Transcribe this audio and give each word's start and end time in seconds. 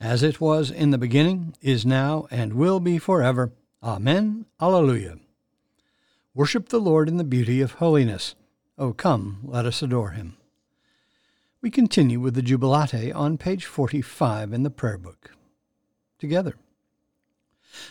as 0.00 0.22
it 0.22 0.40
was 0.40 0.70
in 0.70 0.90
the 0.90 0.98
beginning, 0.98 1.54
is 1.60 1.84
now, 1.84 2.26
and 2.30 2.54
will 2.54 2.80
be 2.80 2.98
forever. 2.98 3.52
Amen. 3.82 4.46
Alleluia. 4.60 5.18
Worship 6.34 6.68
the 6.70 6.80
Lord 6.80 7.08
in 7.08 7.18
the 7.18 7.24
beauty 7.24 7.60
of 7.60 7.72
holiness. 7.72 8.34
O 8.78 8.92
come, 8.92 9.40
let 9.44 9.66
us 9.66 9.82
adore 9.82 10.12
him. 10.12 10.36
We 11.60 11.70
continue 11.70 12.18
with 12.18 12.34
the 12.34 12.42
Jubilate 12.42 13.12
on 13.12 13.36
page 13.36 13.66
45 13.66 14.54
in 14.54 14.62
the 14.62 14.70
Prayer 14.70 14.96
Book 14.96 15.32
together. 16.18 16.54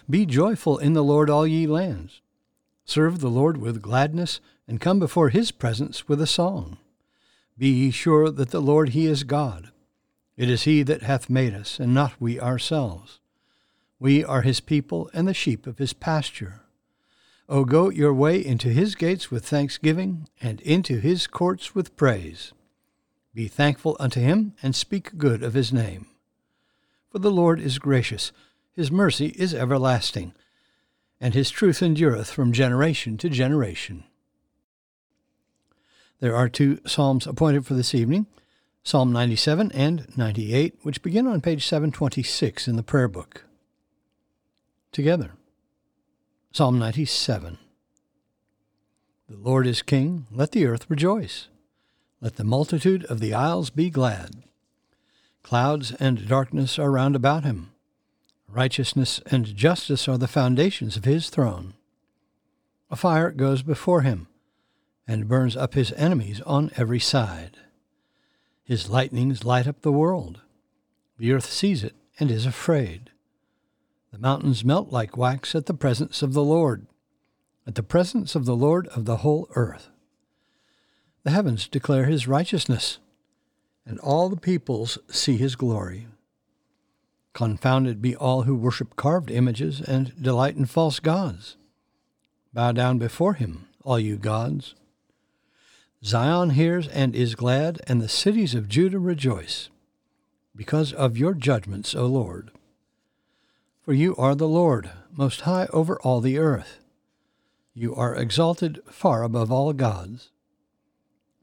Be 0.10 0.26
joyful 0.26 0.78
in 0.78 0.94
the 0.94 1.04
Lord, 1.04 1.30
all 1.30 1.46
ye 1.46 1.68
lands. 1.68 2.22
Serve 2.86 3.20
the 3.20 3.30
Lord 3.30 3.58
with 3.58 3.82
gladness, 3.82 4.40
and 4.68 4.82
come 4.82 5.00
before 5.00 5.30
his 5.30 5.52
presence 5.52 6.08
with 6.08 6.22
a 6.22 6.28
song. 6.28 6.78
Be 7.58 7.70
ye 7.70 7.92
sure 7.92 8.32
that 8.32 8.52
the 8.52 8.62
Lord 8.62 8.90
he 8.90 9.06
is 9.06 9.24
God. 9.24 9.72
It 10.40 10.50
is 10.50 10.64
he 10.64 10.84
that 10.84 11.02
hath 11.02 11.30
made 11.30 11.54
us, 11.54 11.82
and 11.82 11.94
not 11.94 12.14
we 12.18 12.40
ourselves. 12.40 13.20
We 14.00 14.24
are 14.24 14.42
his 14.42 14.62
people, 14.62 15.10
and 15.14 15.28
the 15.28 15.34
sheep 15.34 15.68
of 15.68 15.80
his 15.80 15.92
pasture. 15.92 16.62
O 17.50 17.66
go 17.66 17.90
your 17.90 18.14
way 18.14 18.44
into 18.46 18.70
his 18.70 18.96
gates 18.96 19.30
with 19.30 19.46
thanksgiving, 19.46 20.30
and 20.40 20.62
into 20.62 21.00
his 21.02 21.28
courts 21.28 21.76
with 21.76 21.98
praise. 21.98 22.54
Be 23.34 23.50
thankful 23.50 23.98
unto 24.00 24.22
him, 24.22 24.54
and 24.64 24.74
speak 24.74 25.18
good 25.18 25.44
of 25.44 25.56
his 25.56 25.74
name. 25.74 26.08
For 27.12 27.20
the 27.20 27.32
Lord 27.32 27.60
is 27.60 27.78
gracious, 27.78 28.32
his 28.72 28.90
mercy 28.90 29.34
is 29.36 29.54
everlasting, 29.54 30.34
and 31.20 31.34
his 31.34 31.50
truth 31.50 31.84
endureth 31.84 32.32
from 32.32 32.54
generation 32.54 33.18
to 33.18 33.28
generation. 33.28 34.06
There 36.22 36.38
are 36.38 36.48
two 36.48 36.80
psalms 36.86 37.28
appointed 37.28 37.66
for 37.66 37.74
this 37.74 37.94
evening 37.94 38.26
Psalm 38.84 39.12
97 39.12 39.72
and 39.74 40.18
98, 40.18 40.80
which 40.84 41.02
begin 41.02 41.28
on 41.28 41.42
page 41.42 41.68
726 41.68 42.68
in 42.68 42.76
the 42.76 42.84
prayer 42.84 43.08
book. 43.08 43.46
Together. 44.92 45.32
Psalm 46.52 46.80
97. 46.80 47.58
The 49.30 49.38
Lord 49.38 49.68
is 49.68 49.84
King, 49.84 50.26
let 50.32 50.52
the 50.54 50.66
earth 50.66 50.90
rejoice. 50.90 51.50
Let 52.22 52.38
the 52.38 52.44
multitude 52.44 53.06
of 53.06 53.20
the 53.20 53.34
isles 53.34 53.70
be 53.70 53.90
glad. 53.90 54.32
Clouds 55.44 55.92
and 56.00 56.28
darkness 56.28 56.80
are 56.80 56.92
round 56.92 57.16
about 57.16 57.44
him. 57.44 57.72
Righteousness 58.48 59.22
and 59.30 59.56
justice 59.56 60.08
are 60.08 60.18
the 60.18 60.28
foundations 60.28 60.98
of 60.98 61.06
his 61.06 61.30
throne. 61.30 61.76
A 62.90 62.96
fire 62.96 63.30
goes 63.30 63.62
before 63.62 64.02
him, 64.02 64.28
and 65.08 65.28
burns 65.28 65.56
up 65.56 65.76
his 65.76 65.92
enemies 65.92 66.42
on 66.42 66.72
every 66.76 67.00
side. 67.00 67.58
His 68.70 68.88
lightnings 68.88 69.44
light 69.44 69.66
up 69.66 69.82
the 69.82 69.92
world. 69.92 70.42
The 71.18 71.34
earth 71.34 71.50
sees 71.50 71.84
it 71.84 71.96
and 72.20 72.30
is 72.30 72.46
afraid. 72.46 73.10
The 74.12 74.20
mountains 74.20 74.64
melt 74.64 74.92
like 74.92 75.18
wax 75.18 75.56
at 75.56 75.66
the 75.66 75.74
presence 75.74 76.22
of 76.22 76.34
the 76.34 76.44
Lord, 76.44 76.86
at 77.66 77.74
the 77.74 77.82
presence 77.82 78.36
of 78.36 78.46
the 78.46 78.56
Lord 78.56 78.86
of 78.90 79.06
the 79.06 79.18
whole 79.18 79.48
earth. 79.56 79.90
The 81.24 81.32
heavens 81.32 81.68
declare 81.68 82.06
his 82.06 82.28
righteousness 82.28 83.00
and 83.88 83.98
all 84.02 84.30
the 84.30 84.38
peoples 84.38 85.00
see 85.08 85.36
his 85.36 85.56
glory. 85.56 86.06
Confounded 87.34 88.04
be 88.04 88.16
all 88.16 88.44
who 88.44 88.54
worship 88.54 88.96
carved 88.96 89.32
images 89.32 89.82
and 89.82 90.14
delight 90.22 90.56
in 90.56 90.68
false 90.68 91.00
gods. 91.00 91.58
Bow 92.54 92.72
down 92.74 93.00
before 93.00 93.34
him, 93.34 93.68
all 93.84 94.00
you 94.00 94.18
gods. 94.18 94.76
Zion 96.04 96.52
hears 96.52 96.88
and 96.88 97.16
is 97.16 97.36
glad, 97.36 97.82
and 97.88 98.02
the 98.02 98.10
cities 98.10 98.56
of 98.56 98.70
Judah 98.70 99.00
rejoice, 99.00 99.70
because 100.56 100.94
of 100.94 101.18
your 101.18 101.34
judgments, 101.34 101.94
O 101.94 102.06
Lord. 102.06 102.52
For 103.82 103.94
you 103.94 104.16
are 104.16 104.36
the 104.36 104.48
Lord, 104.48 104.92
most 105.12 105.42
high 105.42 105.68
over 105.74 106.00
all 106.02 106.22
the 106.22 106.38
earth. 106.38 106.80
You 107.74 107.96
are 107.96 108.16
exalted 108.16 108.82
far 108.90 109.24
above 109.24 109.52
all 109.52 109.72
gods. 109.74 110.30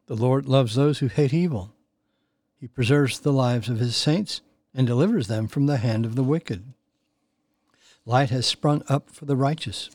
The 0.06 0.16
Lord 0.16 0.46
loves 0.46 0.74
those 0.74 1.00
who 1.00 1.08
hate 1.08 1.34
evil 1.34 1.72
he 2.58 2.66
preserves 2.66 3.20
the 3.20 3.32
lives 3.32 3.68
of 3.68 3.78
his 3.78 3.96
saints 3.96 4.40
and 4.74 4.86
delivers 4.86 5.28
them 5.28 5.46
from 5.46 5.66
the 5.66 5.76
hand 5.76 6.04
of 6.04 6.14
the 6.14 6.24
wicked. 6.24 6.72
Light 8.04 8.30
has 8.30 8.46
sprung 8.46 8.82
up 8.88 9.10
for 9.10 9.24
the 9.24 9.36
righteous, 9.36 9.90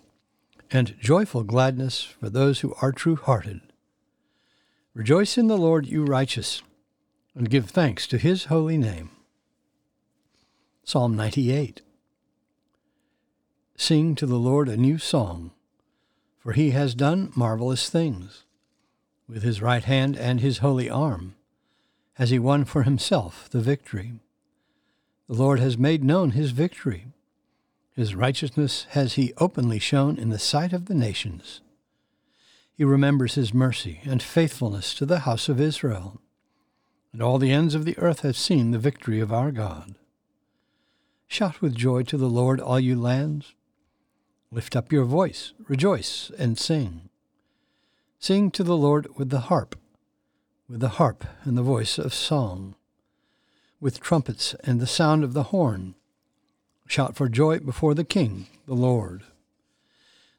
and 0.69 0.95
joyful 0.99 1.43
gladness 1.43 2.01
for 2.01 2.29
those 2.29 2.59
who 2.59 2.73
are 2.81 2.91
true 2.91 3.15
hearted. 3.15 3.61
Rejoice 4.93 5.37
in 5.37 5.47
the 5.47 5.57
Lord, 5.57 5.87
you 5.87 6.03
righteous, 6.03 6.63
and 7.33 7.49
give 7.49 7.69
thanks 7.69 8.05
to 8.07 8.17
his 8.17 8.45
holy 8.45 8.77
name. 8.77 9.09
Psalm 10.83 11.15
98 11.15 11.81
Sing 13.77 14.15
to 14.15 14.25
the 14.25 14.35
Lord 14.35 14.67
a 14.67 14.75
new 14.75 14.97
song, 14.97 15.51
for 16.39 16.51
he 16.51 16.71
has 16.71 16.93
done 16.93 17.31
marvelous 17.37 17.89
things. 17.89 18.43
With 19.29 19.43
his 19.43 19.61
right 19.61 19.85
hand 19.85 20.17
and 20.17 20.41
his 20.41 20.57
holy 20.57 20.89
arm, 20.89 21.35
has 22.15 22.29
he 22.29 22.37
won 22.37 22.65
for 22.65 22.83
himself 22.83 23.49
the 23.49 23.61
victory. 23.61 24.19
The 25.29 25.35
Lord 25.35 25.61
has 25.61 25.77
made 25.77 26.03
known 26.03 26.31
his 26.31 26.51
victory. 26.51 27.05
His 27.95 28.13
righteousness 28.13 28.87
has 28.89 29.13
he 29.13 29.31
openly 29.37 29.79
shown 29.79 30.17
in 30.17 30.29
the 30.29 30.37
sight 30.37 30.73
of 30.73 30.87
the 30.87 30.95
nations. 30.95 31.61
He 32.81 32.85
remembers 32.85 33.35
his 33.35 33.53
mercy 33.53 33.99
and 34.05 34.23
faithfulness 34.23 34.95
to 34.95 35.05
the 35.05 35.19
house 35.19 35.47
of 35.47 35.61
Israel. 35.61 36.19
And 37.13 37.21
all 37.21 37.37
the 37.37 37.51
ends 37.51 37.75
of 37.75 37.85
the 37.85 37.95
earth 37.99 38.21
have 38.21 38.35
seen 38.35 38.71
the 38.71 38.79
victory 38.79 39.19
of 39.19 39.31
our 39.31 39.51
God. 39.51 39.93
Shout 41.27 41.61
with 41.61 41.75
joy 41.75 42.01
to 42.01 42.17
the 42.17 42.25
Lord, 42.25 42.59
all 42.59 42.79
you 42.79 42.99
lands. 42.99 43.53
Lift 44.49 44.75
up 44.75 44.91
your 44.91 45.05
voice, 45.05 45.53
rejoice, 45.67 46.31
and 46.39 46.57
sing. 46.57 47.09
Sing 48.17 48.49
to 48.49 48.63
the 48.63 48.75
Lord 48.75 49.15
with 49.15 49.29
the 49.29 49.41
harp 49.41 49.75
with 50.67 50.79
the 50.79 50.89
harp 50.97 51.23
and 51.43 51.55
the 51.55 51.61
voice 51.61 51.99
of 51.99 52.15
song, 52.15 52.73
with 53.79 54.01
trumpets 54.01 54.55
and 54.63 54.79
the 54.79 54.87
sound 54.87 55.23
of 55.23 55.33
the 55.33 55.53
horn. 55.53 55.93
Shout 56.87 57.15
for 57.15 57.29
joy 57.29 57.59
before 57.59 57.93
the 57.93 58.03
King, 58.03 58.47
the 58.65 58.73
Lord. 58.73 59.21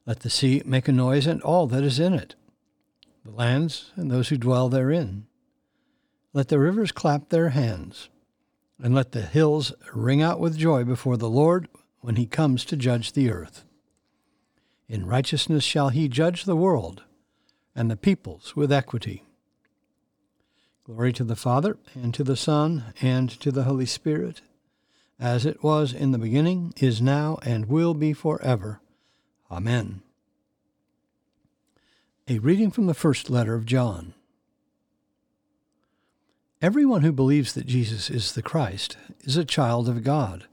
Let 0.04 0.20
the 0.20 0.30
sea 0.30 0.62
make 0.64 0.88
a 0.88 0.92
noise 0.92 1.26
and 1.26 1.40
all 1.42 1.66
that 1.68 1.84
is 1.84 2.00
in 2.00 2.12
it, 2.12 2.34
the 3.24 3.30
lands 3.30 3.92
and 3.94 4.10
those 4.10 4.28
who 4.28 4.36
dwell 4.36 4.68
therein. 4.68 5.26
Let 6.32 6.48
the 6.48 6.58
rivers 6.58 6.90
clap 6.92 7.28
their 7.28 7.50
hands, 7.50 8.08
and 8.82 8.94
let 8.94 9.12
the 9.12 9.22
hills 9.22 9.72
ring 9.94 10.20
out 10.20 10.40
with 10.40 10.58
joy 10.58 10.82
before 10.82 11.16
the 11.16 11.30
Lord 11.30 11.68
when 12.00 12.16
he 12.16 12.26
comes 12.26 12.64
to 12.64 12.76
judge 12.76 13.12
the 13.12 13.30
earth. 13.30 13.64
In 14.88 15.06
righteousness 15.06 15.62
shall 15.62 15.90
he 15.90 16.08
judge 16.08 16.44
the 16.44 16.56
world, 16.56 17.04
and 17.74 17.90
the 17.90 17.96
peoples 17.96 18.56
with 18.56 18.72
equity. 18.72 19.22
Glory 20.84 21.12
to 21.12 21.22
the 21.24 21.36
Father, 21.36 21.78
and 21.94 22.12
to 22.12 22.24
the 22.24 22.36
Son, 22.36 22.92
and 23.00 23.30
to 23.30 23.52
the 23.52 23.62
Holy 23.62 23.86
Spirit, 23.86 24.42
as 25.20 25.46
it 25.46 25.62
was 25.62 25.92
in 25.92 26.10
the 26.10 26.18
beginning, 26.18 26.74
is 26.80 27.00
now, 27.00 27.38
and 27.42 27.68
will 27.68 27.94
be 27.94 28.12
forever. 28.12 28.81
Amen. 29.52 30.00
A 32.26 32.38
reading 32.38 32.70
from 32.70 32.86
the 32.86 32.94
first 32.94 33.28
letter 33.28 33.54
of 33.54 33.66
John. 33.66 34.14
Everyone 36.62 37.02
who 37.02 37.12
believes 37.12 37.52
that 37.52 37.66
Jesus 37.66 38.08
is 38.08 38.32
the 38.32 38.40
Christ 38.40 38.96
is 39.20 39.36
a 39.36 39.44
child 39.44 39.90
of 39.90 40.04
God, 40.04 40.46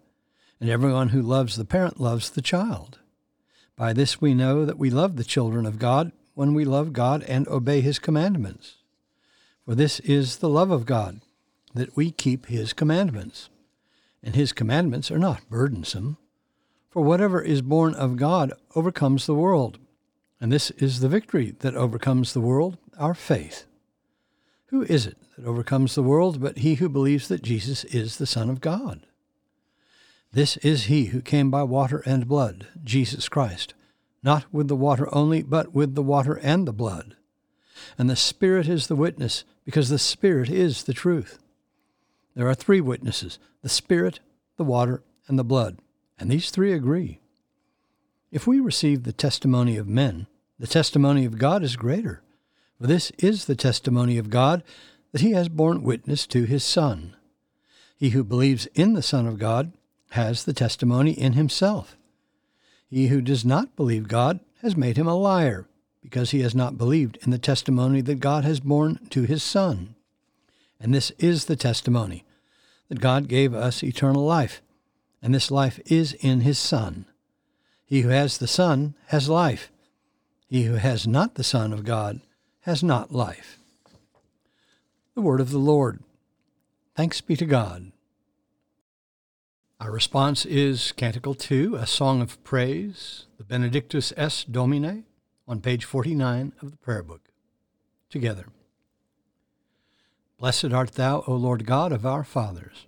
and 0.59 0.69
everyone 0.69 1.09
who 1.09 1.21
loves 1.21 1.55
the 1.55 1.63
parent 1.63 2.01
loves 2.01 2.29
the 2.29 2.41
child. 2.41 2.99
By 3.77 3.93
this 3.93 4.19
we 4.19 4.33
know 4.33 4.65
that 4.65 4.77
we 4.77 4.89
love 4.89 5.15
the 5.15 5.23
children 5.23 5.65
of 5.65 5.79
God 5.79 6.11
when 6.33 6.53
we 6.53 6.65
love 6.65 6.91
God 6.91 7.23
and 7.23 7.47
obey 7.47 7.79
his 7.79 7.99
commandments. 7.99 8.75
For 9.63 9.75
this 9.75 10.01
is 10.01 10.37
the 10.37 10.49
love 10.49 10.71
of 10.71 10.85
God, 10.85 11.21
that 11.73 11.95
we 11.95 12.11
keep 12.11 12.47
his 12.47 12.73
commandments. 12.73 13.49
And 14.21 14.35
his 14.35 14.51
commandments 14.51 15.09
are 15.09 15.19
not 15.19 15.49
burdensome. 15.49 16.17
For 16.89 17.03
whatever 17.03 17.41
is 17.41 17.61
born 17.61 17.93
of 17.93 18.17
God 18.17 18.51
overcomes 18.75 19.25
the 19.25 19.35
world. 19.35 19.77
And 20.41 20.51
this 20.51 20.71
is 20.71 20.99
the 20.99 21.09
victory 21.09 21.55
that 21.59 21.75
overcomes 21.75 22.33
the 22.33 22.41
world, 22.41 22.77
our 22.97 23.13
faith. 23.13 23.65
Who 24.67 24.83
is 24.83 25.05
it 25.05 25.17
that 25.37 25.45
overcomes 25.45 25.95
the 25.95 26.03
world 26.03 26.41
but 26.41 26.59
he 26.59 26.75
who 26.75 26.89
believes 26.89 27.27
that 27.27 27.43
Jesus 27.43 27.83
is 27.85 28.17
the 28.17 28.25
Son 28.25 28.49
of 28.49 28.61
God? 28.61 29.05
This 30.31 30.57
is 30.57 30.85
he 30.85 31.05
who 31.05 31.21
came 31.21 31.49
by 31.49 31.63
water 31.63 32.03
and 32.05 32.27
blood, 32.27 32.67
Jesus 32.83 33.27
Christ, 33.27 33.73
not 34.21 34.45
with 34.53 34.67
the 34.67 34.75
water 34.75 35.13
only, 35.13 35.41
but 35.41 35.73
with 35.73 35.95
the 35.95 36.03
water 36.03 36.35
and 36.35 36.67
the 36.67 36.73
blood. 36.73 37.15
And 37.97 38.09
the 38.09 38.15
Spirit 38.15 38.67
is 38.67 38.87
the 38.87 38.95
witness, 38.95 39.43
because 39.65 39.89
the 39.89 39.97
Spirit 39.97 40.49
is 40.49 40.83
the 40.83 40.93
truth. 40.93 41.39
There 42.35 42.47
are 42.47 42.55
three 42.55 42.81
witnesses 42.81 43.39
the 43.61 43.69
Spirit, 43.69 44.19
the 44.57 44.63
water, 44.63 45.03
and 45.27 45.39
the 45.39 45.43
blood, 45.43 45.79
and 46.19 46.29
these 46.29 46.49
three 46.49 46.73
agree. 46.73 47.19
If 48.31 48.45
we 48.45 48.59
receive 48.59 49.03
the 49.03 49.13
testimony 49.13 49.77
of 49.77 49.87
men, 49.87 50.27
the 50.59 50.67
testimony 50.67 51.25
of 51.25 51.37
God 51.37 51.63
is 51.63 51.75
greater. 51.75 52.21
For 52.79 52.87
this 52.87 53.11
is 53.17 53.45
the 53.45 53.55
testimony 53.55 54.17
of 54.17 54.29
God, 54.29 54.63
that 55.11 55.21
he 55.21 55.31
has 55.31 55.49
borne 55.49 55.83
witness 55.83 56.27
to 56.27 56.43
his 56.43 56.63
Son. 56.63 57.15
He 57.97 58.09
who 58.09 58.23
believes 58.23 58.67
in 58.75 58.93
the 58.93 59.01
Son 59.01 59.25
of 59.25 59.39
God 59.39 59.73
has 60.11 60.43
the 60.43 60.53
testimony 60.53 61.11
in 61.11 61.33
himself. 61.33 61.97
He 62.87 63.07
who 63.07 63.21
does 63.21 63.43
not 63.43 63.75
believe 63.75 64.07
God 64.07 64.39
has 64.61 64.75
made 64.75 64.97
him 64.97 65.07
a 65.07 65.15
liar, 65.15 65.67
because 66.01 66.31
he 66.31 66.41
has 66.41 66.55
not 66.55 66.77
believed 66.77 67.17
in 67.21 67.31
the 67.31 67.37
testimony 67.37 68.01
that 68.01 68.19
God 68.19 68.43
has 68.45 68.59
borne 68.59 68.99
to 69.09 69.23
his 69.23 69.43
Son. 69.43 69.95
And 70.79 70.93
this 70.93 71.11
is 71.19 71.45
the 71.45 71.55
testimony 71.55 72.23
that 72.87 73.01
God 73.01 73.27
gave 73.27 73.53
us 73.53 73.83
eternal 73.83 74.23
life, 74.23 74.61
and 75.21 75.33
this 75.33 75.51
life 75.51 75.79
is 75.85 76.13
in 76.13 76.41
his 76.41 76.57
Son. 76.57 77.05
He 77.85 78.01
who 78.01 78.09
has 78.09 78.37
the 78.37 78.47
Son 78.47 78.95
has 79.07 79.29
life. 79.29 79.71
He 80.47 80.63
who 80.63 80.75
has 80.75 81.07
not 81.07 81.35
the 81.35 81.43
Son 81.43 81.73
of 81.73 81.83
God 81.83 82.21
has 82.61 82.83
not 82.83 83.11
life. 83.11 83.59
The 85.15 85.21
Word 85.21 85.41
of 85.41 85.51
the 85.51 85.57
Lord. 85.57 86.03
Thanks 86.95 87.21
be 87.21 87.35
to 87.35 87.45
God. 87.45 87.91
Our 89.79 89.91
response 89.91 90.45
is 90.45 90.91
Canticle 90.91 91.35
2, 91.35 91.75
a 91.75 91.87
song 91.87 92.21
of 92.21 92.43
praise, 92.43 93.25
the 93.37 93.45
Benedictus 93.45 94.11
es 94.17 94.43
Domine, 94.43 95.05
on 95.47 95.61
page 95.61 95.85
49 95.85 96.51
of 96.61 96.71
the 96.71 96.77
prayer 96.77 97.01
book. 97.01 97.29
Together. 98.09 98.47
Blessed 100.37 100.73
art 100.73 100.93
thou, 100.93 101.23
O 101.27 101.33
Lord 101.33 101.65
God 101.65 101.91
of 101.91 102.05
our 102.05 102.23
fathers, 102.23 102.87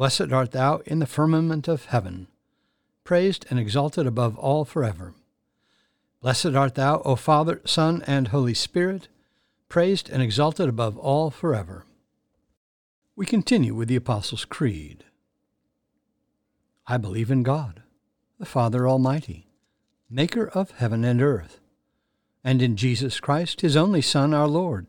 Blessed 0.00 0.32
art 0.32 0.52
thou 0.52 0.78
in 0.86 0.98
the 0.98 1.06
firmament 1.06 1.68
of 1.68 1.84
heaven, 1.84 2.26
praised 3.04 3.44
and 3.50 3.58
exalted 3.58 4.06
above 4.06 4.38
all 4.38 4.64
forever. 4.64 5.12
Blessed 6.22 6.54
art 6.54 6.74
thou, 6.74 7.02
O 7.04 7.16
Father, 7.16 7.60
Son, 7.66 8.02
and 8.06 8.28
Holy 8.28 8.54
Spirit, 8.54 9.08
praised 9.68 10.08
and 10.08 10.22
exalted 10.22 10.70
above 10.70 10.96
all 10.96 11.30
forever. 11.30 11.84
We 13.14 13.26
continue 13.26 13.74
with 13.74 13.88
the 13.88 13.96
Apostles' 13.96 14.46
Creed. 14.46 15.04
I 16.86 16.96
believe 16.96 17.30
in 17.30 17.42
God, 17.42 17.82
the 18.38 18.46
Father 18.46 18.88
Almighty, 18.88 19.48
maker 20.08 20.48
of 20.48 20.70
heaven 20.70 21.04
and 21.04 21.20
earth, 21.20 21.60
and 22.42 22.62
in 22.62 22.74
Jesus 22.74 23.20
Christ, 23.20 23.60
his 23.60 23.76
only 23.76 24.00
Son, 24.00 24.32
our 24.32 24.48
Lord, 24.48 24.86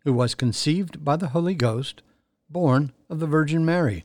who 0.00 0.12
was 0.12 0.34
conceived 0.34 1.04
by 1.04 1.14
the 1.14 1.28
Holy 1.28 1.54
Ghost, 1.54 2.02
born 2.50 2.90
of 3.08 3.20
the 3.20 3.28
Virgin 3.28 3.64
Mary, 3.64 4.04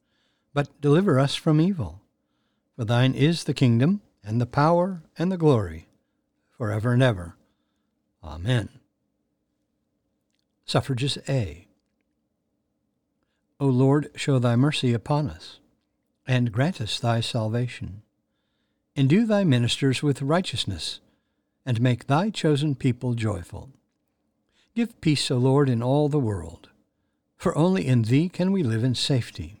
but 0.53 0.81
deliver 0.81 1.19
us 1.19 1.35
from 1.35 1.61
evil. 1.61 2.01
For 2.75 2.85
thine 2.85 3.13
is 3.13 3.43
the 3.43 3.53
kingdom, 3.53 4.01
and 4.23 4.39
the 4.39 4.45
power, 4.45 5.03
and 5.17 5.31
the 5.31 5.37
glory, 5.37 5.87
for 6.49 6.71
ever 6.71 6.93
and 6.93 7.03
ever. 7.03 7.35
Amen. 8.23 8.69
Suffrages 10.65 11.17
A. 11.27 11.67
O 13.59 13.67
Lord, 13.67 14.09
show 14.15 14.39
thy 14.39 14.55
mercy 14.55 14.93
upon 14.93 15.29
us, 15.29 15.59
and 16.27 16.51
grant 16.51 16.81
us 16.81 16.99
thy 16.99 17.21
salvation. 17.21 18.01
Endue 18.95 19.25
thy 19.25 19.43
ministers 19.43 20.01
with 20.01 20.21
righteousness, 20.21 20.99
and 21.65 21.79
make 21.79 22.07
thy 22.07 22.29
chosen 22.29 22.75
people 22.75 23.13
joyful. 23.13 23.69
Give 24.73 24.99
peace, 25.01 25.29
O 25.29 25.37
Lord, 25.37 25.69
in 25.69 25.83
all 25.83 26.09
the 26.09 26.19
world, 26.19 26.69
for 27.37 27.57
only 27.57 27.85
in 27.85 28.03
thee 28.03 28.29
can 28.29 28.51
we 28.51 28.63
live 28.63 28.83
in 28.83 28.95
safety. 28.95 29.60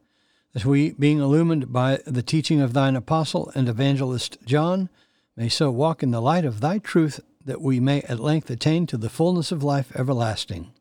that 0.53 0.65
we, 0.65 0.91
being 0.91 1.19
illumined 1.19 1.71
by 1.71 1.99
the 2.05 2.23
teaching 2.23 2.61
of 2.61 2.73
thine 2.73 2.95
apostle 2.95 3.51
and 3.55 3.69
evangelist 3.69 4.37
John, 4.45 4.89
may 5.35 5.49
so 5.49 5.71
walk 5.71 6.03
in 6.03 6.11
the 6.11 6.21
light 6.21 6.45
of 6.45 6.59
thy 6.59 6.77
truth 6.77 7.19
that 7.45 7.61
we 7.61 7.79
may 7.79 8.01
at 8.01 8.19
length 8.19 8.49
attain 8.49 8.85
to 8.87 8.97
the 8.97 9.09
fullness 9.09 9.51
of 9.51 9.63
life 9.63 9.95
everlasting. 9.95 10.71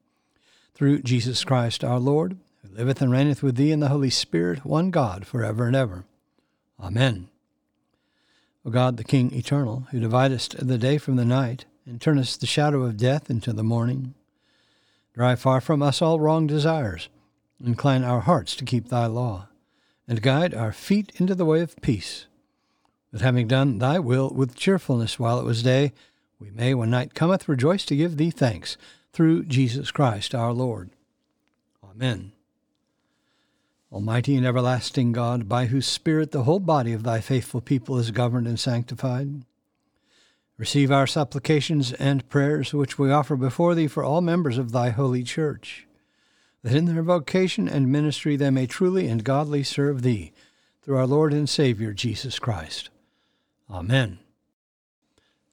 Through 0.75 1.03
Jesus 1.03 1.45
Christ 1.45 1.85
our 1.85 2.01
Lord, 2.01 2.37
who 2.63 2.77
liveth 2.77 3.01
and 3.01 3.13
reigneth 3.13 3.43
with 3.43 3.57
thee 3.57 3.73
in 3.73 3.81
the 3.81 3.89
Holy 3.89 4.11
Spirit, 4.11 4.65
one 4.65 4.91
God, 4.91 5.27
for 5.27 5.45
ever 5.45 5.67
and 5.67 5.77
ever. 5.77 6.05
Amen. 6.79 7.29
O 8.65 8.71
God, 8.71 8.97
the 8.97 9.05
King 9.05 9.33
eternal, 9.33 9.87
who 9.91 10.01
dividest 10.01 10.67
the 10.67 10.79
day 10.79 10.99
from 10.99 11.17
the 11.17 11.25
night, 11.25 11.65
and 11.87 12.01
turnest 12.01 12.41
the 12.41 12.47
shadow 12.47 12.83
of 12.83 12.97
death 12.97 13.31
into 13.31 13.53
the 13.53 13.63
morning, 13.63 14.15
drive 15.15 15.41
far 15.41 15.61
from 15.61 15.83
us 15.83 16.03
all 16.03 16.21
wrong 16.21 16.47
desires, 16.47 17.09
incline 17.65 18.05
our 18.05 18.21
hearts 18.21 18.55
to 18.57 18.65
keep 18.65 18.89
thy 18.89 19.07
law, 19.07 19.49
and 20.11 20.23
guide 20.23 20.53
our 20.53 20.73
feet 20.73 21.13
into 21.21 21.37
the 21.37 21.45
way 21.45 21.61
of 21.61 21.81
peace. 21.83 22.27
That 23.13 23.21
having 23.21 23.47
done 23.47 23.79
thy 23.79 24.01
will 24.01 24.29
with 24.31 24.57
cheerfulness 24.57 25.21
while 25.21 25.39
it 25.39 25.45
was 25.45 25.63
day, 25.63 25.93
we 26.41 26.51
may, 26.51 26.75
when 26.75 26.91
night 26.91 27.15
cometh, 27.15 27.49
rejoice 27.49 27.85
to 27.85 27.97
give 27.97 28.17
thee 28.17 28.33
thanks 28.33 28.77
through 29.13 29.45
Jesus 29.45 29.93
Christ 29.93 30.35
our 30.35 30.53
Lord. 30.53 30.91
Amen. 31.89 32.33
Almighty 33.93 34.35
and 34.35 34.45
everlasting 34.45 35.13
God, 35.13 35.49
by 35.49 35.67
whose 35.67 35.87
Spirit 35.87 36.33
the 36.33 36.43
whole 36.43 36.59
body 36.59 36.93
of 36.93 37.05
thy 37.05 37.21
faithful 37.21 37.61
people 37.61 37.97
is 37.97 38.11
governed 38.11 38.49
and 38.49 38.59
sanctified, 38.59 39.45
receive 40.57 40.91
our 40.91 41.07
supplications 41.07 41.93
and 41.93 42.29
prayers 42.29 42.75
which 42.75 42.99
we 42.99 43.13
offer 43.13 43.37
before 43.37 43.77
thee 43.77 43.87
for 43.87 44.03
all 44.03 44.21
members 44.21 44.59
of 44.59 44.73
thy 44.73 44.91
holy 44.91 45.23
church, 45.23 45.87
that 46.63 46.75
in 46.75 46.85
their 46.85 47.03
vocation 47.03 47.69
and 47.69 47.91
ministry 47.91 48.37
they 48.37 48.51
may 48.51 48.67
truly 48.67 49.09
and 49.09 49.25
godly 49.25 49.63
serve 49.63 50.03
thee, 50.03 50.33
through 50.83 50.97
our 50.97 51.07
Lord 51.07 51.33
and 51.33 51.49
Savior 51.49 51.93
Jesus 51.93 52.39
Christ. 52.39 52.91
Amen. 53.71 54.19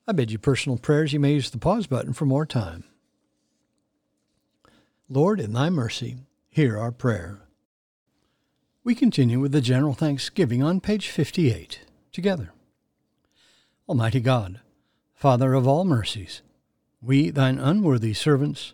I 0.07 0.13
bid 0.13 0.31
you 0.31 0.37
personal 0.37 0.77
prayers. 0.77 1.11
You 1.13 1.19
may 1.19 1.33
use 1.33 1.49
the 1.49 1.57
pause 1.57 1.85
button 1.85 2.13
for 2.13 2.25
more 2.25 2.45
time. 2.45 2.85
Lord, 5.09 5.39
in 5.39 5.53
thy 5.53 5.69
mercy, 5.69 6.17
hear 6.49 6.77
our 6.77 6.91
prayer. 6.91 7.41
We 8.83 8.95
continue 8.95 9.39
with 9.39 9.51
the 9.51 9.61
general 9.61 9.93
thanksgiving 9.93 10.63
on 10.63 10.79
page 10.79 11.09
58 11.09 11.81
together. 12.11 12.53
Almighty 13.87 14.21
God, 14.21 14.61
Father 15.13 15.53
of 15.53 15.67
all 15.67 15.83
mercies, 15.83 16.41
we, 17.01 17.29
thine 17.29 17.59
unworthy 17.59 18.13
servants, 18.13 18.73